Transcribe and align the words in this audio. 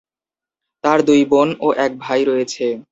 তার 0.83 0.99
দুই 1.01 1.21
বোন 1.31 1.49
ও 1.61 1.67
এক 1.77 1.91
ভাই 1.99 2.21
রয়েছে। 2.23 2.65